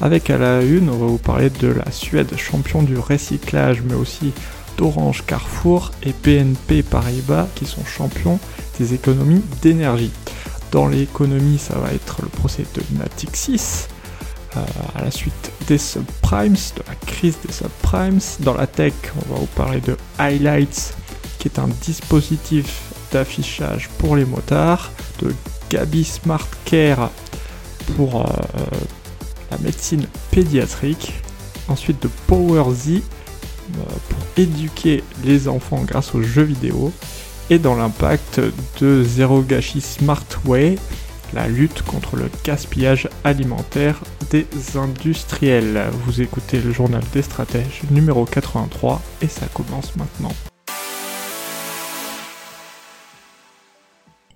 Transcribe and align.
Avec 0.00 0.30
à 0.30 0.38
la 0.38 0.62
une, 0.62 0.88
on 0.88 0.96
va 0.96 1.06
vous 1.06 1.18
parler 1.18 1.50
de 1.50 1.68
la 1.68 1.90
Suède, 1.90 2.34
champion 2.36 2.82
du 2.82 2.96
recyclage, 2.96 3.82
mais 3.82 3.94
aussi 3.94 4.32
d'Orange 4.78 5.24
Carrefour 5.26 5.92
et 6.02 6.14
BNP 6.24 6.82
Paribas 6.82 7.46
qui 7.54 7.66
sont 7.66 7.84
champions 7.84 8.38
des 8.78 8.94
économies 8.94 9.42
d'énergie. 9.60 10.12
Dans 10.72 10.86
l'économie, 10.86 11.58
ça 11.58 11.74
va 11.78 11.92
être 11.92 12.22
le 12.22 12.28
procès 12.28 12.64
de 12.74 12.82
Natixis, 12.98 13.88
euh, 14.56 14.60
à 14.94 15.02
la 15.02 15.10
suite 15.10 15.52
des 15.66 15.76
subprimes, 15.76 16.54
de 16.54 16.82
la 16.88 16.94
crise 17.06 17.36
des 17.46 17.52
subprimes. 17.52 18.20
Dans 18.40 18.54
la 18.54 18.66
tech, 18.66 18.94
on 19.16 19.34
va 19.34 19.40
vous 19.40 19.46
parler 19.48 19.80
de 19.80 19.96
Highlights, 20.18 20.94
qui 21.38 21.48
est 21.48 21.58
un 21.58 21.68
dispositif 21.82 22.92
d'affichage 23.12 23.90
pour 23.98 24.16
les 24.16 24.24
motards, 24.24 24.92
de 25.20 25.34
Gabi 25.68 26.04
Smart 26.04 26.48
Care 26.64 27.10
pour 27.96 28.22
euh, 28.22 28.24
la 29.50 29.58
médecine 29.58 30.06
pédiatrique, 30.30 31.12
ensuite 31.68 32.02
de 32.02 32.08
PowerZ 32.26 32.88
euh, 32.88 33.00
pour 34.08 34.18
éduquer 34.36 35.02
les 35.24 35.48
enfants 35.48 35.82
grâce 35.86 36.14
aux 36.14 36.22
jeux 36.22 36.42
vidéo, 36.42 36.92
et 37.50 37.58
dans 37.58 37.74
l'impact 37.74 38.40
de 38.80 39.02
Zero 39.02 39.42
Gashi 39.42 39.80
Smart 39.80 40.24
Way, 40.44 40.76
la 41.32 41.48
lutte 41.48 41.82
contre 41.82 42.16
le 42.16 42.30
gaspillage 42.44 43.08
alimentaire 43.24 44.00
des 44.30 44.46
industriels. 44.76 45.84
Vous 46.04 46.20
écoutez 46.20 46.60
le 46.60 46.72
journal 46.72 47.02
des 47.12 47.22
stratèges 47.22 47.82
numéro 47.90 48.24
83 48.24 49.00
et 49.22 49.28
ça 49.28 49.46
commence 49.52 49.94
maintenant. 49.96 50.32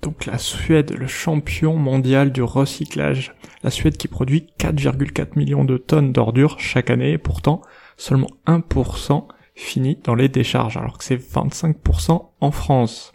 Donc 0.04 0.26
la 0.26 0.36
Suède, 0.36 0.94
le 0.98 1.06
champion 1.06 1.78
mondial 1.78 2.30
du 2.30 2.42
recyclage. 2.42 3.34
La 3.62 3.70
Suède 3.70 3.96
qui 3.96 4.06
produit 4.06 4.50
4,4 4.60 5.28
millions 5.36 5.64
de 5.64 5.78
tonnes 5.78 6.12
d'ordures 6.12 6.60
chaque 6.60 6.90
année 6.90 7.12
et 7.12 7.18
pourtant 7.18 7.62
seulement 7.96 8.28
1% 8.46 9.26
finit 9.54 9.98
dans 10.04 10.14
les 10.14 10.28
décharges 10.28 10.76
alors 10.76 10.98
que 10.98 11.04
c'est 11.04 11.16
25% 11.16 12.22
en 12.38 12.50
France. 12.50 13.14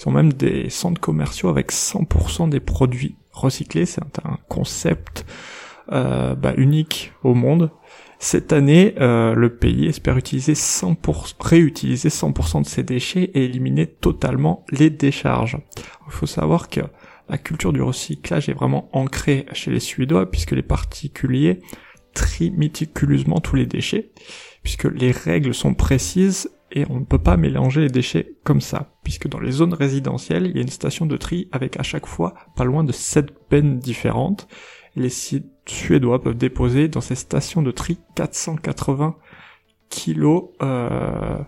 Ils 0.00 0.08
ont 0.08 0.10
même 0.10 0.32
des 0.32 0.70
centres 0.70 1.00
commerciaux 1.00 1.50
avec 1.50 1.70
100% 1.70 2.48
des 2.48 2.58
produits 2.58 3.16
recyclés. 3.30 3.86
C'est 3.86 4.02
un 4.24 4.38
concept 4.48 5.24
euh, 5.92 6.34
bah, 6.34 6.54
unique 6.56 7.12
au 7.22 7.34
monde. 7.34 7.70
Cette 8.24 8.54
année, 8.54 8.94
euh, 9.02 9.34
le 9.34 9.54
pays 9.54 9.84
espère 9.84 10.16
utiliser 10.16 10.54
100%, 10.54 11.34
réutiliser 11.40 12.08
100% 12.08 12.62
de 12.62 12.66
ses 12.66 12.82
déchets 12.82 13.24
et 13.34 13.44
éliminer 13.44 13.86
totalement 13.86 14.64
les 14.70 14.88
décharges. 14.88 15.58
Il 16.06 16.10
faut 16.10 16.24
savoir 16.24 16.70
que 16.70 16.80
la 17.28 17.36
culture 17.36 17.74
du 17.74 17.82
recyclage 17.82 18.48
est 18.48 18.54
vraiment 18.54 18.88
ancrée 18.96 19.44
chez 19.52 19.70
les 19.70 19.78
Suédois 19.78 20.30
puisque 20.30 20.52
les 20.52 20.62
particuliers 20.62 21.58
trient 22.14 22.50
méticuleusement 22.50 23.40
tous 23.40 23.56
les 23.56 23.66
déchets 23.66 24.12
puisque 24.62 24.84
les 24.84 25.10
règles 25.10 25.52
sont 25.52 25.74
précises 25.74 26.50
et 26.72 26.86
on 26.88 27.00
ne 27.00 27.04
peut 27.04 27.18
pas 27.18 27.36
mélanger 27.36 27.82
les 27.82 27.90
déchets 27.90 28.36
comme 28.42 28.62
ça, 28.62 28.94
puisque 29.04 29.28
dans 29.28 29.38
les 29.38 29.52
zones 29.52 29.74
résidentielles, 29.74 30.46
il 30.46 30.56
y 30.56 30.58
a 30.58 30.62
une 30.62 30.68
station 30.68 31.04
de 31.04 31.18
tri 31.18 31.48
avec 31.52 31.78
à 31.78 31.82
chaque 31.82 32.06
fois 32.06 32.32
pas 32.56 32.64
loin 32.64 32.84
de 32.84 32.92
7 32.92 33.32
bennes 33.50 33.78
différentes. 33.78 34.48
Les 34.96 35.10
suédois 35.66 36.22
peuvent 36.22 36.36
déposer 36.36 36.88
dans 36.88 37.00
ces 37.00 37.14
stations 37.14 37.62
de 37.62 37.70
tri 37.70 37.98
480 38.14 39.16
kilos 39.88 40.50
euh, 40.62 41.38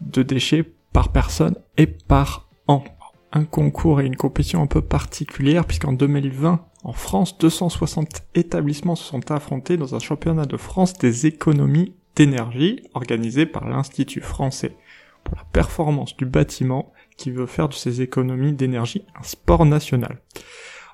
de 0.00 0.22
déchets 0.22 0.64
par 0.92 1.12
personne 1.12 1.56
et 1.76 1.86
par 1.86 2.48
an. 2.66 2.84
Un 3.32 3.44
concours 3.44 4.00
et 4.00 4.06
une 4.06 4.16
compétition 4.16 4.62
un 4.62 4.66
peu 4.66 4.82
particulière 4.82 5.64
puisqu'en 5.64 5.92
2020, 5.92 6.64
en 6.82 6.92
France, 6.92 7.38
260 7.38 8.22
établissements 8.34 8.96
se 8.96 9.04
sont 9.04 9.30
affrontés 9.30 9.76
dans 9.76 9.94
un 9.94 9.98
championnat 9.98 10.46
de 10.46 10.56
France 10.56 10.94
des 10.94 11.26
économies 11.26 11.94
d'énergie 12.16 12.82
organisé 12.94 13.46
par 13.46 13.68
l'Institut 13.68 14.20
français 14.20 14.76
pour 15.24 15.36
la 15.36 15.44
performance 15.44 16.16
du 16.16 16.26
bâtiment 16.26 16.92
qui 17.16 17.30
veut 17.30 17.46
faire 17.46 17.68
de 17.68 17.74
ces 17.74 18.02
économies 18.02 18.52
d'énergie 18.52 19.04
un 19.18 19.22
sport 19.22 19.66
national. 19.66 20.18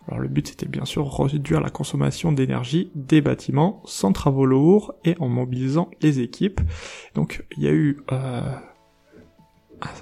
Alors 0.09 0.21
le 0.21 0.29
but 0.29 0.49
c'était 0.49 0.67
bien 0.67 0.85
sûr 0.85 1.13
réduire 1.19 1.61
la 1.61 1.71
consommation 1.71 2.33
d'énergie 2.33 2.91
des 2.95 3.21
bâtiments 3.21 3.83
sans 3.87 4.13
travaux 4.13 4.47
lourds 4.47 4.95
et 5.05 5.17
en 5.19 5.29
mobilisant 5.29 5.91
les 6.01 6.21
équipes. 6.21 6.61
Donc 7.15 7.45
il 7.57 7.65
y 7.65 7.69
a 7.69 7.73
eu 7.73 7.99
euh, 8.13 8.55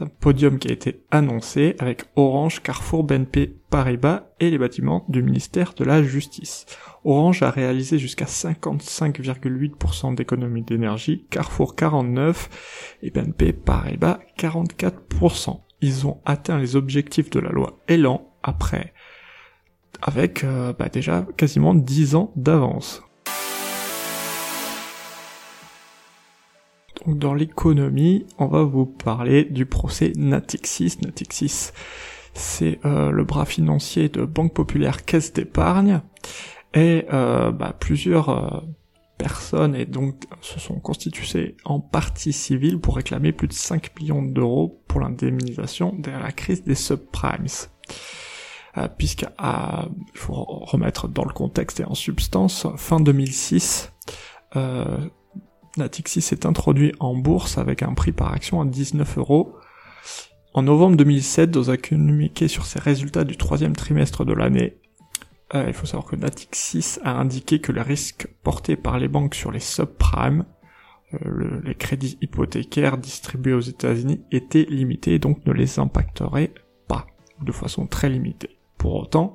un 0.00 0.06
podium 0.06 0.59
qui 0.59 0.69
a 0.69 0.72
été 0.72 1.03
annoncé 1.10 1.75
avec 1.78 2.04
Orange, 2.16 2.62
Carrefour, 2.62 3.04
BNP, 3.04 3.54
Paribas 3.70 4.28
et 4.41 4.50
les 4.50 4.59
bâtiments 4.59 5.04
du 5.09 5.22
ministère 5.22 5.75
de 5.75 5.84
la 5.84 6.03
Justice. 6.03 6.66
Orange 7.04 7.43
a 7.43 7.50
réalisé 7.50 7.98
jusqu'à 7.98 8.26
55,8% 8.26 10.14
d'économie 10.14 10.62
d'énergie, 10.62 11.26
Carrefour 11.31 11.76
49 11.76 12.98
et 13.03 13.10
BNP 13.10 13.53
Paribas 13.53 14.20
44%. 14.38 15.60
Ils 15.81 16.06
ont 16.06 16.20
atteint 16.25 16.59
les 16.59 16.76
objectifs 16.76 17.31
de 17.31 17.41
la 17.41 17.50
loi 17.50 17.78
Elan 17.88 18.31
après 18.43 18.94
avec 20.04 20.44
euh, 20.44 20.72
bah 20.78 20.88
déjà 20.88 21.26
quasiment 21.37 21.75
10 21.75 22.15
ans 22.15 22.31
d'avance. 22.37 23.03
Donc 27.04 27.19
dans 27.19 27.34
l'économie, 27.34 28.26
on 28.38 28.47
va 28.47 28.62
vous 28.62 28.87
parler 28.87 29.44
du 29.44 29.66
procès 29.66 30.12
Natixis. 30.16 30.98
Natixis, 31.03 31.72
c'est 32.34 32.78
euh, 32.84 33.10
le 33.10 33.25
bras 33.25 33.47
financier 33.47 34.09
de 34.09 34.25
Banque 34.25 34.54
Populaire 34.54 35.04
Caisse 35.04 35.32
d'épargne. 35.32 36.00
Et 36.75 37.06
euh, 37.12 37.50
bah, 37.50 37.75
plusieurs 37.78 38.28
euh, 38.28 38.60
personnes 39.19 39.75
et 39.75 39.87
donc 39.87 40.25
se 40.41 40.59
sont 40.59 40.81
constituées 40.81 41.56
en 41.64 41.81
partie 41.81 42.32
civile 42.32 42.78
pour 42.78 42.97
réclamer 42.97 43.32
plus 43.32 43.48
de 43.48 43.53
5 43.53 43.98
millions 44.00 44.22
d'euros 44.22 44.82
pour 44.87 45.00
l'indemnisation 45.00 45.94
de 45.97 46.10
la 46.10 46.32
crise 46.32 46.62
des 46.64 46.75
subprimes. 46.75 47.47
Euh, 48.76 48.88
puisqu'il 48.88 49.28
faut 50.14 50.34
remettre 50.34 51.06
dans 51.06 51.24
le 51.24 51.32
contexte 51.32 51.78
et 51.78 51.84
en 51.84 51.94
substance, 51.94 52.66
fin 52.76 52.98
2006, 52.98 53.92
euh, 54.56 54.98
Natixis 55.76 56.22
s'est 56.22 56.46
introduit 56.46 56.92
en 57.00 57.14
bourse 57.14 57.58
avec 57.58 57.82
un 57.82 57.94
prix 57.94 58.12
par 58.12 58.32
action 58.32 58.60
à 58.60 58.64
19 58.64 59.18
euros. 59.18 59.56
En 60.54 60.62
novembre 60.62 60.96
2007, 60.96 61.50
dans 61.50 61.70
un 61.70 61.76
communiqué 61.76 62.46
sur 62.46 62.66
ses 62.66 62.78
résultats 62.78 63.24
du 63.24 63.36
troisième 63.36 63.74
trimestre 63.74 64.24
de 64.24 64.32
l'année, 64.32 64.76
euh, 65.54 65.64
il 65.66 65.72
faut 65.74 65.86
savoir 65.86 66.08
que 66.08 66.16
Natixis 66.16 66.98
a 67.02 67.18
indiqué 67.18 67.60
que 67.60 67.72
les 67.72 67.82
risques 67.82 68.28
portés 68.42 68.76
par 68.76 68.98
les 68.98 69.08
banques 69.08 69.34
sur 69.34 69.50
les 69.50 69.60
subprimes, 69.60 70.44
euh, 71.14 71.60
les 71.64 71.74
crédits 71.74 72.18
hypothécaires 72.20 72.98
distribués 72.98 73.54
aux 73.54 73.60
États-Unis, 73.60 74.22
étaient 74.30 74.66
limités 74.68 75.14
et 75.14 75.18
donc 75.18 75.44
ne 75.44 75.52
les 75.52 75.78
impacteraient 75.78 76.52
pas, 76.88 77.06
de 77.42 77.52
façon 77.52 77.86
très 77.86 78.08
limitée. 78.08 78.53
Pour 78.84 78.96
autant, 78.96 79.32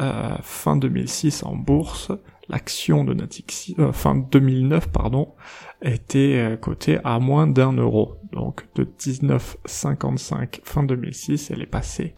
euh, 0.00 0.34
fin 0.42 0.76
2006 0.76 1.44
en 1.44 1.54
bourse, 1.54 2.10
l'action 2.48 3.04
de 3.04 3.14
Natixis, 3.14 3.76
euh, 3.78 3.92
fin 3.92 4.16
2009 4.16 4.88
pardon, 4.90 5.34
était 5.82 6.34
euh, 6.40 6.56
cotée 6.56 6.98
à 7.04 7.20
moins 7.20 7.46
d'un 7.46 7.74
euro. 7.74 8.16
Donc 8.32 8.66
de 8.74 8.82
19,55 8.82 10.62
fin 10.64 10.82
2006, 10.82 11.52
elle 11.52 11.62
est 11.62 11.66
passée 11.66 12.16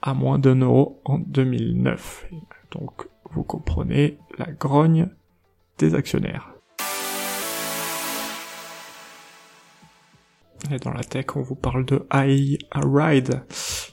à 0.00 0.14
moins 0.14 0.38
d'un 0.38 0.58
euro 0.60 1.02
en 1.04 1.18
2009. 1.18 2.28
Donc 2.70 3.10
vous 3.30 3.44
comprenez 3.44 4.16
la 4.38 4.50
grogne 4.50 5.10
des 5.76 5.94
actionnaires. 5.94 6.54
Et 10.70 10.78
dans 10.78 10.94
la 10.94 11.04
tech, 11.04 11.26
on 11.34 11.42
vous 11.42 11.56
parle 11.56 11.84
de 11.84 12.06
AI 12.10 12.56
Ride, 12.74 13.42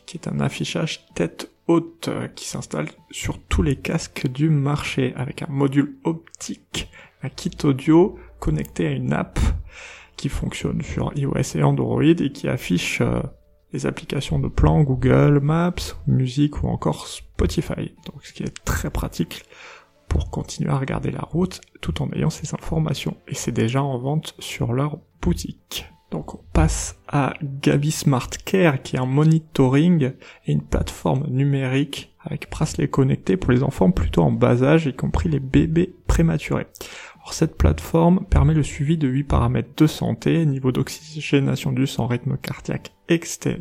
qui 0.06 0.16
est 0.16 0.30
un 0.30 0.40
affichage 0.40 1.06
tête 1.16 1.53
haute 1.68 2.08
euh, 2.08 2.28
qui 2.28 2.48
s'installe 2.48 2.90
sur 3.12 3.40
tous 3.40 3.62
les 3.62 3.76
casques 3.76 4.28
du 4.28 4.50
marché 4.50 5.14
avec 5.16 5.42
un 5.42 5.48
module 5.50 5.98
optique, 6.04 6.90
un 7.22 7.30
kit 7.30 7.56
audio 7.64 8.18
connecté 8.40 8.88
à 8.88 8.92
une 8.92 9.14
app 9.14 9.40
qui 10.18 10.30
fonctionne 10.30 10.82
sur 10.82 11.12
iOS 11.16 11.56
et 11.56 11.64
Android 11.64 12.04
et 12.04 12.32
qui 12.32 12.48
affiche 12.48 13.02
euh, 13.02 13.22
les 13.72 13.86
applications 13.86 14.40
de 14.40 14.48
plan 14.48 14.84
Google 14.84 15.40
Maps, 15.42 15.74
musique 16.08 16.64
ou 16.64 16.68
encore 16.68 17.08
Spotify. 17.08 17.96
Donc 18.06 18.24
ce 18.24 18.34
qui 18.34 18.44
est 18.44 18.64
très 18.64 18.90
pratique 18.90 19.44
pour 20.08 20.30
continuer 20.30 20.70
à 20.70 20.78
regarder 20.78 21.10
la 21.10 21.22
route 21.22 21.60
tout 21.82 22.02
en 22.02 22.12
ayant 22.12 22.30
ces 22.30 22.54
informations. 22.54 23.18
Et 23.28 23.34
c'est 23.34 23.52
déjà 23.52 23.82
en 23.82 23.98
vente 23.98 24.36
sur 24.40 24.74
leur 24.74 25.00
boutique. 25.22 25.86
Donc 26.14 26.36
on 26.36 26.42
passe 26.54 27.00
à 27.08 27.34
Gabi 27.42 27.90
Smart 27.90 28.30
Care 28.46 28.84
qui 28.84 28.98
est 28.98 29.00
un 29.00 29.08
monitoring 29.08 30.12
et 30.46 30.52
une 30.52 30.62
plateforme 30.62 31.26
numérique 31.28 32.14
avec 32.20 32.52
bracelet 32.52 32.88
connecté 32.88 33.36
pour 33.36 33.52
les 33.52 33.64
enfants 33.64 33.90
plutôt 33.90 34.22
en 34.22 34.32
bas 34.32 34.62
âge, 34.62 34.86
y 34.86 34.94
compris 34.94 35.28
les 35.28 35.40
bébés 35.40 35.96
prématurés. 36.06 36.68
Alors 37.16 37.34
cette 37.34 37.58
plateforme 37.58 38.26
permet 38.30 38.54
le 38.54 38.62
suivi 38.62 38.96
de 38.96 39.08
8 39.08 39.24
paramètres 39.24 39.72
de 39.76 39.88
santé, 39.88 40.46
niveau 40.46 40.72
d'oxygénation 40.72 41.72
du 41.72 41.88
sang, 41.88 42.06
rythme 42.06 42.38
cardiaque, 42.38 42.94
etc. 43.10 43.58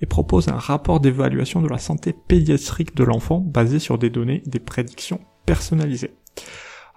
et 0.00 0.06
propose 0.06 0.48
un 0.48 0.58
rapport 0.58 0.98
d'évaluation 0.98 1.62
de 1.62 1.68
la 1.68 1.78
santé 1.78 2.12
pédiatrique 2.12 2.96
de 2.96 3.04
l'enfant 3.04 3.38
basé 3.38 3.78
sur 3.78 3.96
des 3.96 4.10
données, 4.10 4.42
des 4.44 4.58
prédictions 4.58 5.20
personnalisées. 5.46 6.16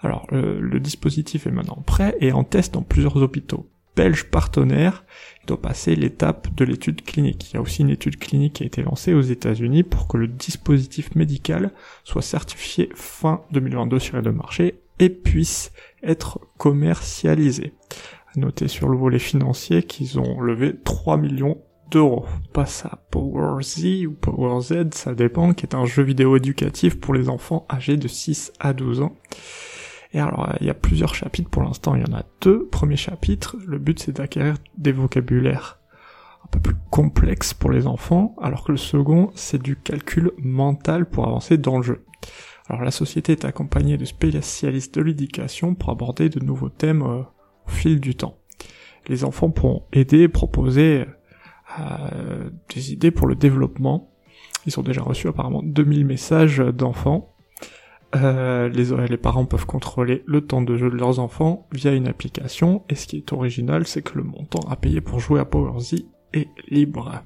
Alors 0.01 0.25
le, 0.31 0.79
dispositif 0.79 1.45
est 1.45 1.51
maintenant 1.51 1.83
prêt 1.85 2.17
et 2.19 2.31
en 2.31 2.43
test 2.43 2.73
dans 2.73 2.81
plusieurs 2.81 3.17
hôpitaux 3.17 3.69
belges 3.95 4.25
partenaires. 4.25 5.03
Il 5.41 5.47
doit 5.47 5.61
passer 5.61 5.95
l'étape 5.95 6.53
de 6.55 6.65
l'étude 6.65 7.03
clinique. 7.03 7.51
Il 7.51 7.55
y 7.55 7.57
a 7.57 7.61
aussi 7.61 7.81
une 7.81 7.89
étude 7.89 8.17
clinique 8.17 8.53
qui 8.53 8.63
a 8.63 8.65
été 8.65 8.81
lancée 8.81 9.13
aux 9.13 9.21
États-Unis 9.21 9.83
pour 9.83 10.07
que 10.07 10.17
le 10.17 10.27
dispositif 10.27 11.15
médical 11.15 11.71
soit 12.03 12.21
certifié 12.21 12.89
fin 12.95 13.41
2022 13.51 13.99
sur 13.99 14.17
les 14.17 14.23
deux 14.23 14.31
marchés 14.31 14.79
et 14.99 15.09
puisse 15.09 15.71
être 16.01 16.39
commercialisé. 16.57 17.73
À 18.35 18.39
noter 18.39 18.67
sur 18.67 18.89
le 18.89 18.97
volet 18.97 19.19
financier 19.19 19.83
qu'ils 19.83 20.19
ont 20.19 20.39
levé 20.41 20.73
3 20.83 21.17
millions 21.17 21.57
d'euros. 21.91 22.25
Passe 22.53 22.85
à 22.85 23.03
Power 23.11 23.61
Z 23.61 24.05
ou 24.07 24.13
Power 24.13 24.61
Z, 24.61 24.93
ça 24.93 25.13
dépend, 25.13 25.53
qui 25.53 25.65
est 25.65 25.75
un 25.75 25.85
jeu 25.85 26.03
vidéo 26.03 26.35
éducatif 26.37 26.99
pour 26.99 27.13
les 27.13 27.29
enfants 27.29 27.67
âgés 27.71 27.97
de 27.97 28.07
6 28.07 28.53
à 28.59 28.73
12 28.73 29.01
ans. 29.01 29.15
Et 30.13 30.19
alors, 30.19 30.53
il 30.61 30.67
y 30.67 30.69
a 30.69 30.75
plusieurs 30.75 31.15
chapitres 31.15 31.49
pour 31.49 31.63
l'instant, 31.63 31.95
il 31.95 32.01
y 32.01 32.11
en 32.11 32.15
a 32.15 32.23
deux. 32.41 32.67
Premier 32.67 32.95
chapitre, 32.95 33.57
le 33.65 33.79
but 33.79 33.99
c'est 33.99 34.13
d'acquérir 34.13 34.55
des 34.77 34.91
vocabulaires 34.91 35.79
un 36.43 36.47
peu 36.47 36.59
plus 36.59 36.75
complexes 36.91 37.53
pour 37.53 37.71
les 37.71 37.87
enfants, 37.87 38.35
alors 38.41 38.63
que 38.63 38.71
le 38.71 38.77
second, 38.77 39.31
c'est 39.33 39.61
du 39.61 39.75
calcul 39.75 40.31
mental 40.37 41.09
pour 41.09 41.25
avancer 41.25 41.57
dans 41.57 41.77
le 41.77 41.83
jeu. 41.83 42.05
Alors 42.69 42.83
la 42.83 42.91
société 42.91 43.33
est 43.33 43.45
accompagnée 43.45 43.97
de 43.97 44.05
spécialistes 44.05 44.95
de 44.95 45.01
l'éducation 45.01 45.75
pour 45.75 45.89
aborder 45.89 46.29
de 46.29 46.39
nouveaux 46.39 46.69
thèmes 46.69 47.01
euh, 47.01 47.23
au 47.67 47.69
fil 47.69 47.99
du 47.99 48.15
temps. 48.15 48.37
Les 49.07 49.25
enfants 49.25 49.49
pourront 49.49 49.83
aider 49.91 50.19
et 50.19 50.27
proposer 50.29 51.05
euh, 51.79 52.49
des 52.73 52.93
idées 52.93 53.11
pour 53.11 53.27
le 53.27 53.35
développement. 53.35 54.11
Ils 54.65 54.79
ont 54.79 54.83
déjà 54.83 55.01
reçu 55.01 55.27
apparemment 55.27 55.61
2000 55.61 56.05
messages 56.05 56.59
d'enfants. 56.59 57.32
Euh, 58.15 58.69
les, 58.69 59.07
les 59.07 59.17
parents 59.17 59.45
peuvent 59.45 59.65
contrôler 59.65 60.23
le 60.27 60.41
temps 60.41 60.61
de 60.61 60.77
jeu 60.77 60.89
de 60.89 60.95
leurs 60.95 61.19
enfants 61.19 61.67
via 61.71 61.91
une 61.91 62.07
application, 62.07 62.83
et 62.89 62.95
ce 62.95 63.07
qui 63.07 63.17
est 63.17 63.33
original, 63.33 63.87
c'est 63.87 64.03
que 64.03 64.17
le 64.17 64.23
montant 64.23 64.69
à 64.69 64.75
payer 64.75 65.01
pour 65.01 65.19
jouer 65.19 65.39
à 65.39 65.45
PowerZ 65.45 66.05
est 66.33 66.47
libre. 66.69 67.23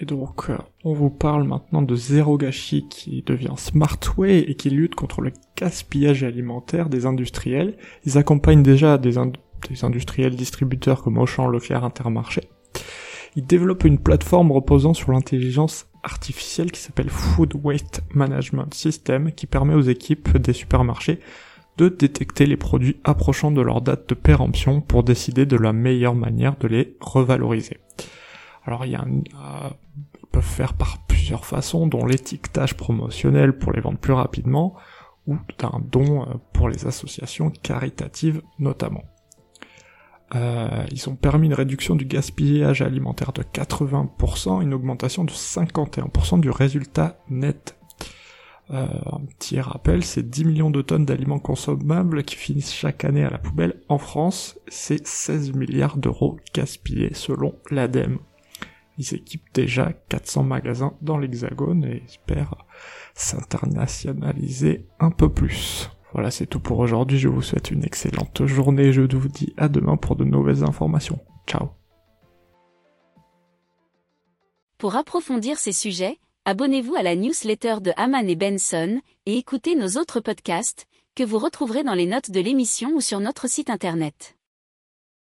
Et 0.00 0.04
donc, 0.04 0.48
euh, 0.48 0.58
on 0.84 0.92
vous 0.92 1.10
parle 1.10 1.44
maintenant 1.44 1.82
de 1.82 1.96
Zero 1.96 2.38
Gashi 2.38 2.86
qui 2.88 3.22
devient 3.22 3.54
Smartway 3.56 4.40
et 4.40 4.54
qui 4.54 4.70
lutte 4.70 4.94
contre 4.94 5.22
le 5.22 5.32
gaspillage 5.56 6.22
alimentaire 6.22 6.88
des 6.88 7.04
industriels. 7.04 7.76
Ils 8.04 8.16
accompagnent 8.16 8.62
déjà 8.62 8.96
des, 8.96 9.14
des 9.68 9.84
industriels 9.84 10.36
distributeurs 10.36 11.02
comme 11.02 11.18
Auchan, 11.18 11.48
Leclerc, 11.48 11.84
Intermarché. 11.84 12.42
Ils 13.34 13.44
développent 13.44 13.84
une 13.84 13.98
plateforme 13.98 14.52
reposant 14.52 14.94
sur 14.94 15.10
l'intelligence 15.10 15.88
artificielle 16.08 16.72
qui 16.72 16.80
s'appelle 16.80 17.10
Food 17.10 17.54
Waste 17.62 18.02
Management 18.14 18.72
System 18.72 19.32
qui 19.32 19.46
permet 19.46 19.74
aux 19.74 19.82
équipes 19.82 20.38
des 20.38 20.54
supermarchés 20.54 21.20
de 21.76 21.88
détecter 21.88 22.46
les 22.46 22.56
produits 22.56 22.96
approchant 23.04 23.50
de 23.50 23.60
leur 23.60 23.82
date 23.82 24.08
de 24.08 24.14
péremption 24.14 24.80
pour 24.80 25.04
décider 25.04 25.46
de 25.46 25.56
la 25.56 25.72
meilleure 25.72 26.14
manière 26.14 26.56
de 26.56 26.66
les 26.66 26.96
revaloriser. 27.00 27.78
Alors 28.64 28.84
il 28.84 28.92
y 28.92 28.96
a 28.96 29.02
un, 29.02 29.18
euh, 29.18 29.70
ils 30.20 30.26
peuvent 30.32 30.42
faire 30.42 30.74
par 30.74 31.06
plusieurs 31.06 31.44
façons, 31.44 31.86
dont 31.86 32.04
l'étiquetage 32.04 32.74
promotionnel 32.74 33.56
pour 33.56 33.72
les 33.72 33.80
vendre 33.80 33.98
plus 33.98 34.12
rapidement, 34.12 34.74
ou 35.26 35.36
d'un 35.58 35.80
don 35.92 36.22
euh, 36.22 36.34
pour 36.52 36.68
les 36.68 36.86
associations 36.86 37.50
caritatives 37.50 38.42
notamment. 38.58 39.04
Euh, 40.34 40.84
ils 40.92 41.08
ont 41.08 41.16
permis 41.16 41.46
une 41.46 41.54
réduction 41.54 41.94
du 41.94 42.04
gaspillage 42.04 42.82
alimentaire 42.82 43.32
de 43.32 43.42
80%, 43.42 44.62
une 44.62 44.74
augmentation 44.74 45.24
de 45.24 45.30
51% 45.30 46.40
du 46.40 46.50
résultat 46.50 47.18
net. 47.30 47.76
Euh, 48.70 48.86
un 49.06 49.20
petit 49.20 49.58
rappel, 49.60 50.04
c'est 50.04 50.28
10 50.28 50.44
millions 50.44 50.70
de 50.70 50.82
tonnes 50.82 51.06
d'aliments 51.06 51.38
consommables 51.38 52.22
qui 52.24 52.36
finissent 52.36 52.74
chaque 52.74 53.04
année 53.04 53.24
à 53.24 53.30
la 53.30 53.38
poubelle 53.38 53.80
en 53.88 53.96
France, 53.96 54.58
c'est 54.68 55.06
16 55.06 55.54
milliards 55.54 55.96
d'euros 55.96 56.38
gaspillés 56.52 57.14
selon 57.14 57.54
l'ADEME. 57.70 58.18
Ils 58.98 59.14
équipent 59.14 59.54
déjà 59.54 59.94
400 60.10 60.42
magasins 60.42 60.92
dans 61.00 61.16
l'Hexagone 61.16 61.84
et 61.84 62.02
espèrent 62.04 62.66
s'internationaliser 63.14 64.86
un 65.00 65.12
peu 65.12 65.32
plus. 65.32 65.90
Voilà, 66.12 66.30
c'est 66.30 66.46
tout 66.46 66.60
pour 66.60 66.78
aujourd'hui. 66.78 67.18
Je 67.18 67.28
vous 67.28 67.42
souhaite 67.42 67.70
une 67.70 67.84
excellente 67.84 68.46
journée. 68.46 68.92
Je 68.92 69.02
vous 69.02 69.28
dis 69.28 69.52
à 69.56 69.68
demain 69.68 69.96
pour 69.96 70.16
de 70.16 70.24
nouvelles 70.24 70.64
informations. 70.64 71.18
Ciao. 71.46 71.70
Pour 74.78 74.96
approfondir 74.96 75.58
ces 75.58 75.72
sujets, 75.72 76.18
abonnez-vous 76.44 76.94
à 76.94 77.02
la 77.02 77.16
newsletter 77.16 77.76
de 77.80 77.92
Haman 77.96 78.28
et 78.28 78.36
Benson 78.36 79.00
et 79.26 79.36
écoutez 79.36 79.74
nos 79.74 80.00
autres 80.00 80.20
podcasts 80.20 80.86
que 81.16 81.24
vous 81.24 81.38
retrouverez 81.38 81.82
dans 81.82 81.94
les 81.94 82.06
notes 82.06 82.30
de 82.30 82.40
l'émission 82.40 82.92
ou 82.94 83.00
sur 83.00 83.18
notre 83.18 83.48
site 83.48 83.70
internet. 83.70 84.37